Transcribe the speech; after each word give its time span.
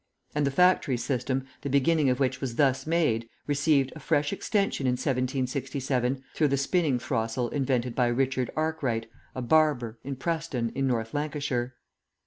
And 0.33 0.47
the 0.47 0.49
factory 0.49 0.97
system, 0.97 1.45
the 1.61 1.69
beginning 1.69 2.09
of 2.09 2.19
which 2.19 2.41
was 2.41 2.55
thus 2.55 2.87
made, 2.87 3.29
received 3.45 3.93
a 3.95 3.99
fresh 3.99 4.33
extension 4.33 4.87
in 4.87 4.93
1767, 4.93 6.23
through 6.33 6.47
the 6.47 6.57
spinning 6.57 6.97
throstle 6.97 7.49
invented 7.51 7.93
by 7.93 8.07
Richard 8.07 8.49
Arkwright, 8.55 9.05
a 9.35 9.43
barber, 9.43 9.99
in 10.03 10.15
Preston, 10.15 10.71
in 10.73 10.87
North 10.87 11.13
Lancashire. 11.13 11.75